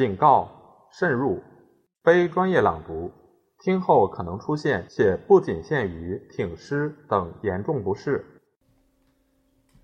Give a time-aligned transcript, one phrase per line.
[0.00, 0.50] 警告：
[0.90, 1.42] 慎入，
[2.02, 3.12] 非专业朗读，
[3.62, 8.24] 听后可能出现且不仅限于挺尸等严重不适。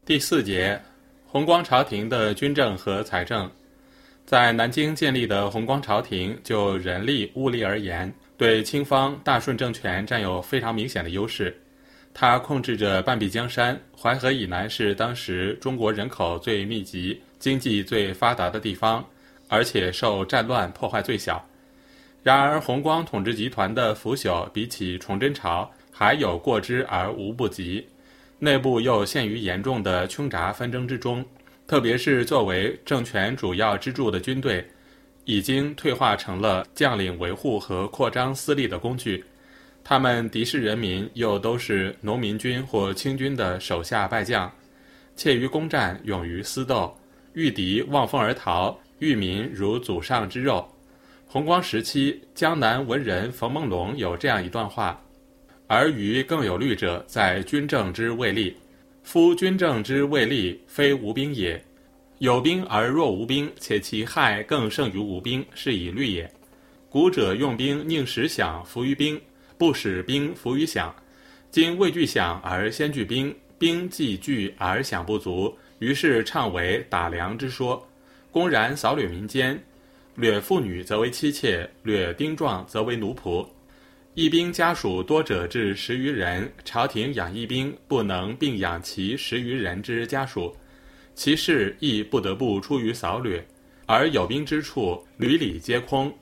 [0.07, 0.80] 第四节，
[1.27, 3.51] 弘光朝廷的军政和财政。
[4.25, 11.55] 在南京建立的弘光朝廷，就人力物力而言，对清方大顺政权占有非常明显的优势。
[12.14, 19.05] 他控制着半壁江山，淮河以南是当时中国人口最密集、经济最发达的地方，
[19.48, 21.45] 而且受战乱破坏最小。
[22.23, 27.86] 然而，弘光统治集团的腐朽比起崇祯朝还有过之而无不及，
[28.38, 31.24] 内部又陷于严重的凶杂纷争之中。
[31.66, 34.64] 特别是作为政权主要支柱的军队，
[35.25, 39.25] 已经退化成了将领维护和扩张私利的工具。
[39.83, 44.53] 他们敌视人民，又都是农民军或清军的手下败将，
[45.14, 46.92] 怯于攻战，勇于私斗，
[47.34, 50.66] 遇敌望风而逃，遇民如祖上之肉。
[51.27, 55.00] 弘光时期，江南文人冯梦龙有这样一段话
[55.66, 58.56] ：“而余更有虑者，在军政之未立。”
[59.03, 61.56] 夫军政之未立，非无兵也；
[62.19, 66.28] 有兵而若无兵，且其害更胜于无兵，是以虑也。
[66.88, 69.20] 古者用兵宁使饷服于兵，
[69.56, 70.91] 不使兵服于饷。
[71.53, 77.86] 今未具饷而先具兵，兵既具而饷不足，于是倡为打粮之说，
[78.37, 79.59] 公然扫掠民间，
[80.15, 83.48] 掠妇女则为妻妾，掠丁壮则为奴仆。
[84.12, 90.55] 义兵家属多者至十余人，朝廷养义兵不能并养其十余人之家属，
[91.15, 93.43] 其事亦不得不出于扫掠，
[93.87, 96.15] 而有兵之处屡屡皆空。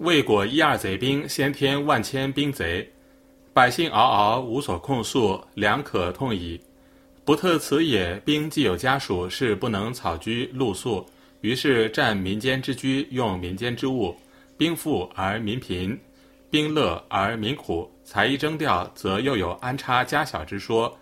[0.00, 2.86] 未果一二贼兵，先添万千兵贼，
[3.54, 6.60] 百姓嗷嗷无所控诉，良可痛矣。
[7.24, 11.06] 不特此也，兵既有家属，是不能草居露宿，
[11.40, 14.16] 于是占民间之居，用民间之物，
[14.56, 15.98] 兵富而民贫。
[16.50, 20.96] 兵乐而民苦，才一征调，则又有安插家小之说。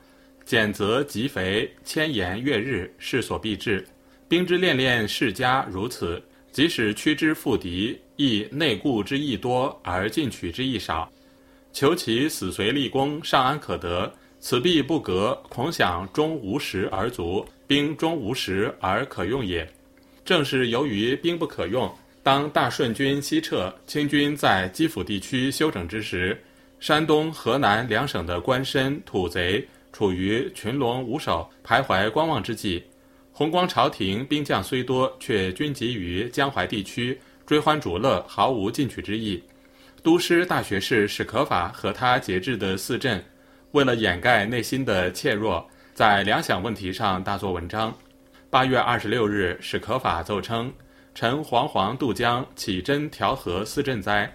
[0.45, 3.87] 减则极肥，千言月日，势所必至。
[4.29, 11.09] 兵之练练世家如此，即使驱之赴敌，亦内顾之意多而进取之意少。
[11.73, 14.13] 求其死随立功，尚安可得？
[14.41, 19.69] 此必不革，恐想终无食而足，兵终无食而可用也。
[20.27, 21.91] 正是由于兵不可用。
[22.23, 26.37] 当大顺军西撤，清军在基辅地区休整之时，
[26.81, 32.83] 山东、河南两省的官绅、土贼处于群龙无首、徘徊观望之际。
[33.33, 37.17] 弘光朝廷兵将虽多，却均集于江淮地区，
[37.47, 39.41] 追欢逐乐，毫无进取之意。
[40.03, 43.25] 都师大学士史可法和他节制的四镇，
[43.71, 45.65] 为了掩盖内心的怯弱，
[45.95, 47.97] 在粮饷问题上大做文章。
[48.49, 50.73] 八月二十六日，史可法奏称。
[51.15, 54.33] 臣惶惶渡江，岂真调和四镇哉？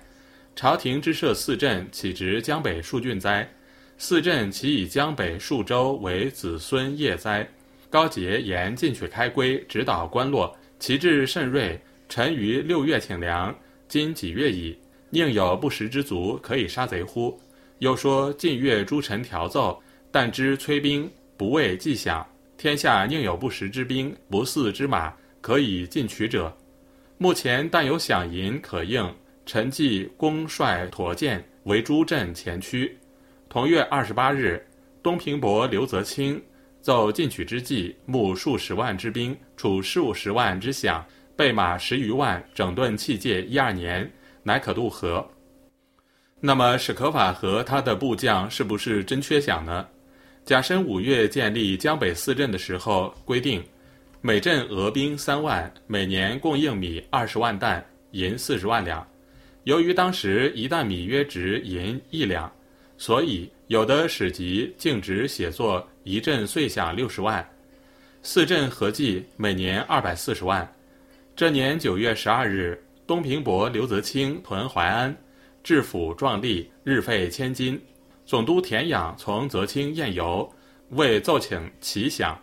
[0.53, 3.49] 朝廷之设四镇，岂直江北数郡哉？
[3.97, 7.47] 四镇岂以江北数州为子孙业哉？
[7.89, 11.79] 高杰言进取开归，指导官落，其志甚锐。
[12.09, 13.55] 臣于六月请粮，
[13.87, 14.77] 今几月矣？
[15.09, 17.39] 宁有不食之卒，可以杀贼乎？
[17.79, 22.25] 又说近月诸臣调奏，但知催兵，不为计饷。
[22.61, 25.11] 天下宁有不食之兵，不饲之马，
[25.41, 26.55] 可以进取者？
[27.17, 29.03] 目前但有饷银可应，
[29.47, 32.95] 臣即公率驼舰为诸镇前驱。
[33.49, 34.63] 同月二十八日，
[35.01, 36.39] 东平伯刘泽清
[36.83, 41.01] 奏进取之际，募数十万之兵，处数十万之饷，
[41.35, 44.07] 备马十余万，整顿器械一二年，
[44.43, 45.27] 乃可渡河。
[46.39, 49.87] 那么史可法和他的部将是不是真缺饷呢？
[50.45, 53.63] 甲申五月建立江北四镇的时候规定。
[54.23, 59.05] 每镇俄兵三万，每年供应米二十万担，银四十万两。
[59.63, 62.51] 由于当时一担米约值银一两，
[62.99, 67.43] 所以有的史籍径直写作一镇岁饷六十万，
[68.21, 70.71] 四镇合计每年二百四十万。
[71.35, 75.15] 这年九月十二日，东平伯刘泽清屯淮安，
[75.63, 77.81] 治府壮丽，日费千金。
[78.31, 80.49] 总督田养从泽清宴游，
[80.91, 82.33] 为奏请其饷。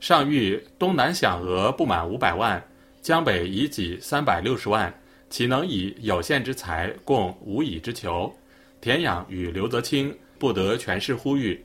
[0.00, 2.60] 上谕东南饷额不满五百万，
[3.00, 4.92] 江北以己三百六十万，
[5.28, 8.34] 岂能以有限之财供无以之求？
[8.80, 11.64] 田养与刘泽清不得全势呼吁。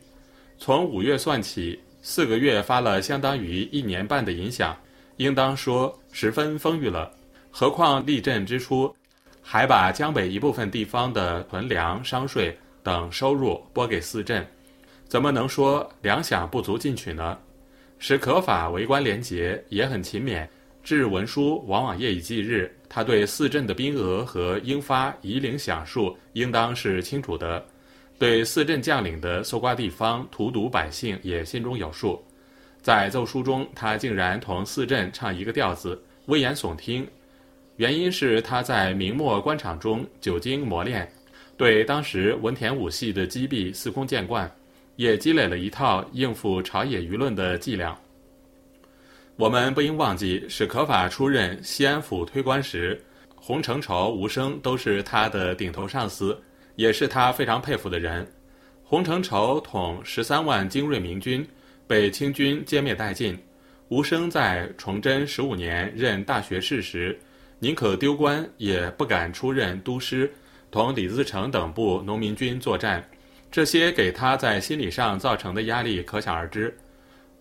[0.60, 4.72] 从五月算起，四个月发了相当于一年半的银饷，
[5.18, 7.12] 应当说十分丰裕了。
[7.50, 8.96] 何况立镇之初，
[9.42, 12.56] 还把江北一部分地方的屯粮、商税
[12.86, 14.46] 等收入拨给四镇，
[15.08, 17.36] 怎么能说粮饷不足进取呢？
[17.98, 20.48] 史可法为官廉洁，也很勤勉，
[20.84, 27.66] 致文书往往夜以继日，他对四镇的兵额和应发夷陵饷数，应当是清楚的。
[28.20, 32.24] 对四镇将领的搜刮地方、荼毒百姓，也心中有数。
[32.84, 37.08] 在奏书中，他竟然同四镇唱一个调子，危言耸听。
[37.78, 41.12] 原因是他在明末官场中久经磨练，
[41.58, 44.50] 对当时文田武系的击毙司空见惯，
[44.98, 47.98] 也积累了一套应付朝野舆论的伎俩。
[49.38, 53.02] 我们不应忘记，史可法出任西安府推官时，
[53.36, 56.42] 洪承畴、吴生都是他的顶头上司，
[56.76, 58.26] 也是他非常佩服的人。
[58.84, 61.46] 洪承畴统十三万精锐明军，
[61.88, 63.38] 被清军歼灭殆尽。
[63.90, 67.18] 吴生在崇祯十五年任大学士时，
[67.60, 70.32] 宁可丢官也不敢出任都师，
[70.76, 73.02] 同李自成等部农民军作战。
[73.50, 76.78] 这些给他在心理上造成的压力可想而知。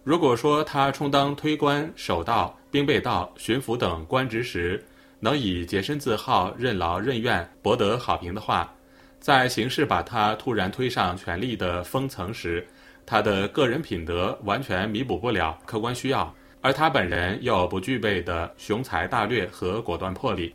[0.04, 4.80] 如果说他充当推官、守道、兵备道、巡抚等官职时，
[5.18, 8.72] 能以洁身自好、任劳任怨博得好评的话，
[9.18, 12.64] 在形势把他突然推上权力的峰层时，
[13.04, 20.54] 他的个人品德完全弥补不了客观需要，而他本人又不具备的雄才大略和果断魄力。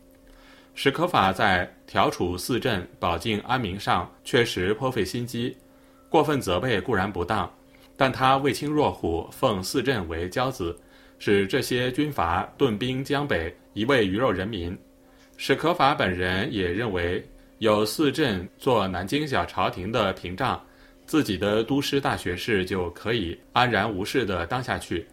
[0.81, 5.53] 史可法在调处四镇、保境安民上确实颇费心机，
[6.07, 7.53] 过分责备固然不当。
[7.97, 10.73] 但他卫青若虎，奉四镇为骄子，
[11.17, 14.73] 使这些军阀顿兵江北，一味鱼肉人民。
[15.35, 17.21] 史可法本人也认为，
[17.57, 20.65] 有四镇做南京小朝廷的屏障，
[21.05, 25.05] 自己的都师大学士就可以安然无事地当下去。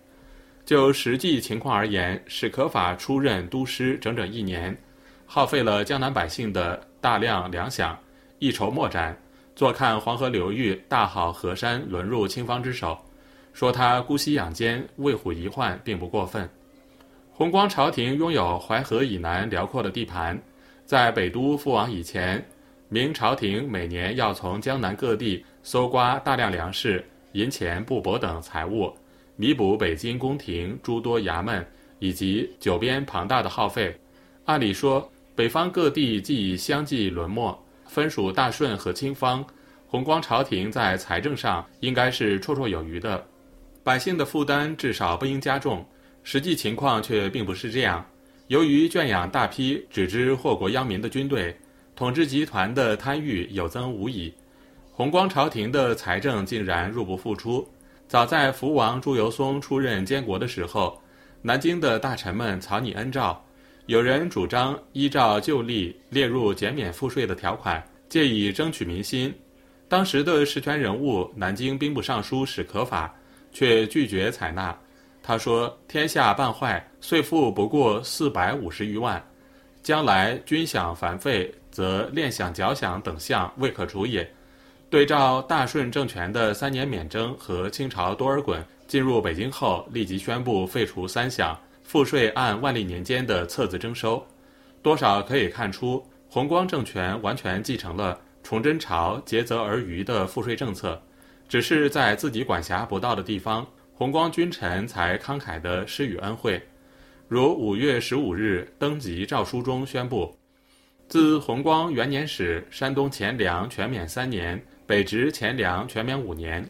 [0.65, 4.77] 就实际情况而言，史可法出任都师整整一年，
[5.27, 7.95] 耗费了江南百姓的大量粮饷，
[8.39, 9.17] 一筹莫展。
[9.55, 12.99] 坐看黄河流域大好河山沦入清方之手，
[13.55, 16.47] 说他姑息养奸、为虎遗患，并不过分。
[17.33, 20.39] 弘光朝廷拥有淮河以南辽阔的地盘，
[20.85, 22.47] 在北都覆亡以前，
[22.91, 27.03] 明朝廷每年要从江南各地搜刮大量粮食、
[27.33, 28.95] 银钱、布帛等财物，
[29.37, 31.67] 弥补北京宫廷诸多衙门
[31.99, 33.99] 以及九边庞大的耗费。
[34.45, 37.57] 按理说，北方各地既已相继沦没。
[37.87, 39.47] 分属大顺和清方，
[39.87, 43.25] 弘光朝廷在财政上应该是绰绰有余的，
[43.85, 45.87] 百姓的负担至少不应加重。
[46.25, 48.05] 实际情况却并不是这样。
[48.49, 51.57] 由于圈养大批只知祸国殃民的军队，
[51.95, 54.35] 统治集团的贪欲有增无已，
[54.91, 57.65] 弘光朝廷的财政竟然入不敷出。
[58.09, 61.01] 早在福王朱由崧出任监国的时候，
[61.43, 63.41] 南京的大臣们草拟恩诏。
[63.87, 69.33] 有人主张依照旧例列入减免赋税的条款，借以争取民心。
[69.89, 73.15] 当时的实权人物南京兵部尚书史可法
[73.53, 74.77] 却拒绝采纳。
[75.23, 79.25] 他说：“天下半坏，税赋不过四百五十余万，
[79.85, 84.29] 将来军饷繁费，则练饷缴饷等项未可除也。
[84.91, 94.27] 对照大顺政权的三年免征和清朝多尔衮进入北京后立即宣布废除三饷。”赋税按万历年间的册子征收，
[94.83, 101.01] 多少可以看出，弘光政权完全继承了崇祯朝竭泽而渔的赋税政策，
[101.49, 103.65] 只是在自己管辖不到的地方，
[103.95, 106.61] 弘光君臣才慷慨地施予恩惠。
[107.29, 110.37] 如五月十五日登极诏书中宣布，
[111.07, 116.69] 自弘光元年始，山东钱粮全免三年，北直钱粮全免五年。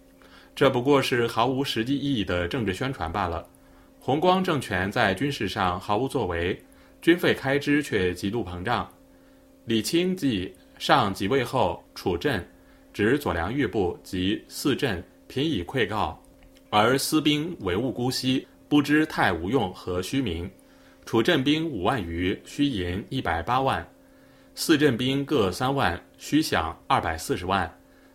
[0.55, 3.47] 这不过是毫无实际意义的政治宣传罢了。
[4.07, 6.57] 弘光政权在军事上毫无作为，
[7.03, 8.89] 军费开支却极度膨胀。
[9.65, 12.49] 李清继上即位后，楚镇、
[12.93, 16.23] 指左良玉部及四镇频以溃告，
[16.71, 20.49] 而私兵唯务姑息，不知太无用和虚名。
[21.05, 23.83] 楚镇兵五万余，虚银一百八万；
[24.55, 27.69] 四镇兵各三万，虚饷二百四十万。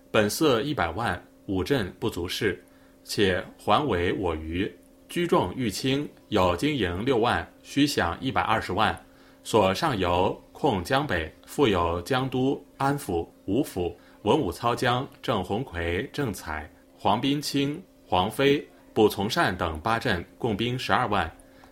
[0.09, 2.63] 本色一百万，五镇不足事，
[3.03, 4.73] 且还为我余。
[5.11, 8.97] 居重玉清有经营六万，虚饷一百二十万。
[9.43, 21.29] 所上游控江北，复有江都、安抚、吴府、文武操江、郑鸿逵、郑采、黄宾清、黄飞、卜从善等八镇，共兵十二万，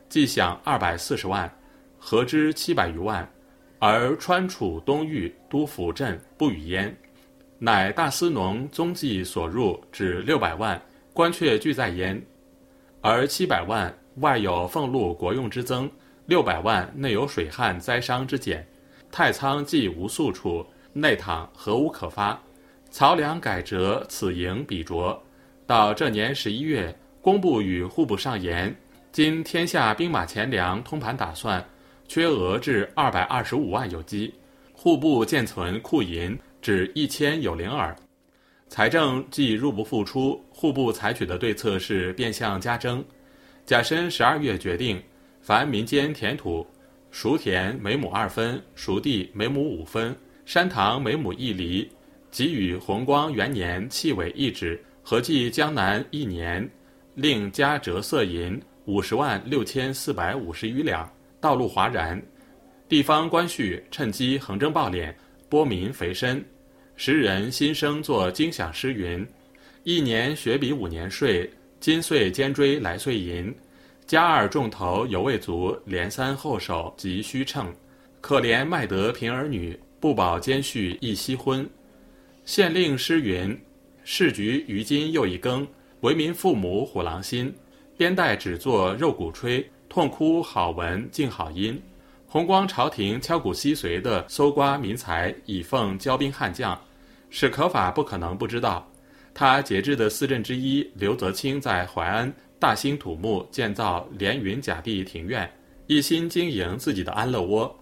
[0.09, 1.49] 计饷二百四十万，
[1.97, 3.25] 合之七百余万。
[3.79, 6.93] 而川楚东域都府镇不与焉，
[7.57, 10.81] 乃大司农踪迹所入，只六百万，
[11.13, 12.21] 官阙俱在焉。
[13.01, 15.89] 而七百万外有俸禄国用之增，
[16.25, 18.67] 六百万内有水旱灾伤之减，
[19.09, 22.37] 太仓既无宿处，内帑何无可发？
[22.91, 25.21] 漕粮改折，此盈彼浊。
[25.65, 28.75] 到这年十一月，工部与户部上言，
[29.13, 31.63] 今天下兵马钱粮通盘打算，
[32.07, 34.33] 缺额至二百二十五万有基，
[34.73, 37.95] 户部建存库银只一千有零耳。
[38.69, 43.03] 财政既入不敷出，户部采取的对策是变相加征。
[43.65, 45.01] 甲申十二月决定，
[45.41, 46.65] 凡民间田土，
[47.09, 51.89] 熟田每亩二分，熟地每亩五分，山塘每亩一厘，
[52.29, 56.69] 给予弘光元年契尾一纸，合计江南一年，
[57.15, 61.11] 另加折色银五十万六千四百五十余两。
[61.41, 62.21] 道路哗然，
[62.87, 65.11] 地方官序趁机横征暴敛，
[65.49, 66.45] 剥民肥身。
[67.01, 69.25] 时人心生作惊响诗云
[69.85, 73.55] ：“一年学比五年税。”今岁尖锥来岁银，
[74.05, 77.73] 加二重头犹未足，连三后手急需称。
[78.19, 81.65] 可怜卖得贫儿女，不保奸婿一夕婚。
[82.43, 83.57] 县令诗云：
[84.03, 85.65] 市局于今又一更，
[86.01, 87.55] 为民父母虎狼心。
[87.95, 91.81] 边带只作肉骨吹，痛哭好文静好音。
[92.27, 96.77] 弘光朝廷敲鼓吸髓的搜刮民财，以奉骄兵悍将，
[97.29, 98.85] 史可法不可能不知道。
[99.33, 105.49] 他节制的四镇之一刘泽清在淮安大兴土木，建造连云甲地庭院，
[105.87, 107.73] 一心经营自己的安乐窝。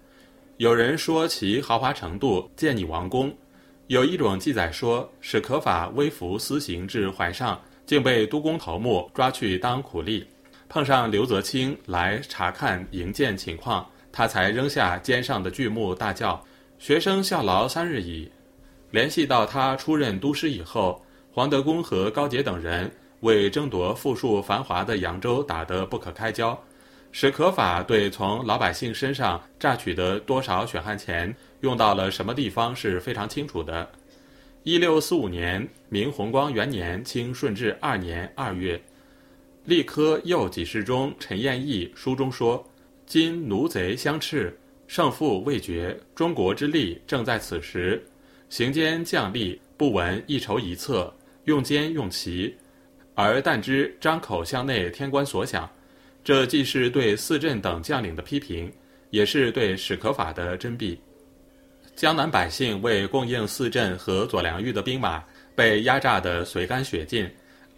[0.58, 3.34] 有人说其豪华程度见你王宫。
[3.88, 10.26] 有一种记载说，史可法微服私行至淮上，竟被督工头目抓去当苦力。
[10.68, 16.44] 碰上刘泽清来查看营建情况，他才扔下肩上的巨木，大叫
[16.78, 18.30] ：“学生效劳三日矣。”
[18.90, 21.02] 联系到他出任都师以后。
[21.30, 22.90] 黄德功和高杰等人
[23.20, 26.58] 为争夺富庶繁华的扬州打得不可开交，
[27.12, 33.88] 史可法对从老百姓身上榨取的多少血汗钱用到了什么地方是非常清楚的。
[34.64, 38.80] 一六四五年，明弘光元年清顺治二年二月，
[39.68, 42.66] 吏科右给事中陈彦义书中说
[43.06, 48.04] ：“今奴贼相斥，胜负未决，中国之利正在此时，
[48.48, 51.12] 行间将吏不闻一筹一策。”
[51.48, 52.54] 用奸用奇，
[53.14, 55.66] 而但知张口向内天官所想，
[56.22, 58.70] 这既是对四镇等将领的批评，
[59.08, 61.00] 也是对史可法的真弊。
[61.96, 65.24] 江南百姓为供应四镇和左良玉的兵马，
[65.54, 67.26] 被压榨得髓干血尽，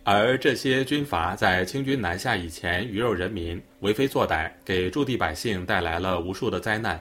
[0.03, 7.01] 而这些军阀在清军南下以前鱼肉人民，为非作歹，给驻地百姓带来了无数的灾难。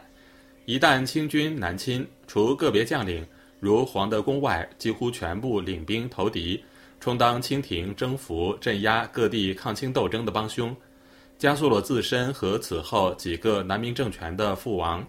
[0.66, 3.26] 一旦清军南侵，除个别将领。
[3.60, 6.64] 如黄德功外，几乎全部领兵投敌，
[7.00, 10.74] 充当清廷征服、镇压各地抗清斗争的帮凶，
[11.38, 15.06] 加速了自身和此后几个南明政权的覆亡。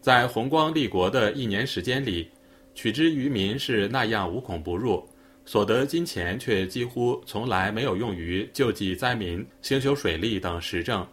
[0.00, 2.28] 在弘光立国的一年时间里，
[2.74, 5.08] 取之于民是那样无孔不入，
[5.44, 11.06] 所得金钱却几乎从来没有用于救济灾民、兴修水利等实政，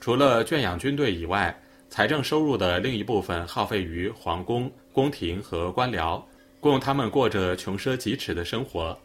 [0.00, 1.56] 除了圈养军队以外。
[1.94, 6.20] 财政收入的另一部分耗费于皇宫、宫廷和官僚，
[6.58, 8.98] 供他们过着穷奢极侈的生活。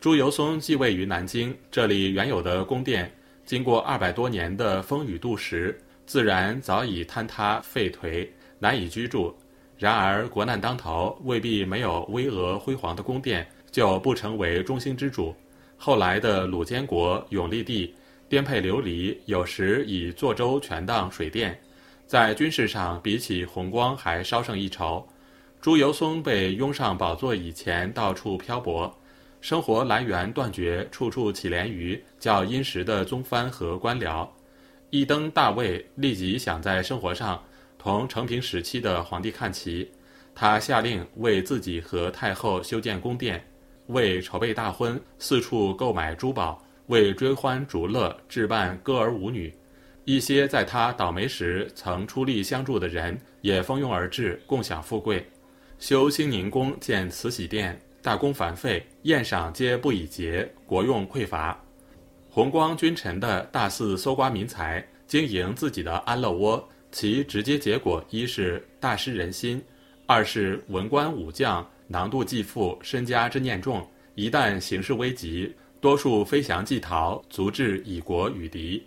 [0.00, 3.10] 朱由崧继位于南京，这里原有的宫殿，
[3.46, 8.28] 经过二百多年的风雨度时，自然早已坍塌废颓，
[8.58, 9.34] 难以居住。
[9.78, 15.34] 然而国难当头，未必没有巍峨辉煌的宫殿就不成为中兴之主。
[15.78, 17.94] 后来的鲁监国、永历帝
[18.28, 21.58] 颠沛流离，有时以坐舟权当水电。
[22.06, 25.04] 在军事上，比起弘光还稍胜一筹。
[25.60, 28.96] 朱由崧被拥上宝座以前，到处漂泊，
[29.40, 34.28] 生活来源断绝，处处乞怜于较殷实的宗藩和官僚。
[34.90, 37.42] 一登大位，立即想在生活上
[37.76, 39.90] 同承平时期的皇帝看齐。
[40.32, 43.44] 他下令为自己和太后修建宫殿，
[43.86, 49.52] 为筹备大婚四处购买珠宝，为追欢逐乐置办歌儿舞女。
[50.06, 55.26] 一些在他倒霉时曾出力相助的人，也蜂拥而至，共享富贵。
[55.80, 61.60] 修兴宁宫、建慈禧殿，大功繁费，宴赏皆不以节，国用匮乏。
[62.30, 69.60] 弘光君臣的大肆搜刮民财，经营自己的安乐窝，其直接结果一是大失人心，
[70.06, 73.84] 二是文官武将囊度既富，身家之念重，
[74.14, 78.86] 一旦形势危急，多数飞翔即逃，足至以国与敌。